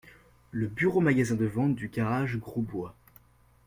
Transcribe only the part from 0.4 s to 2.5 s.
Le bureau-magasin de vente du garage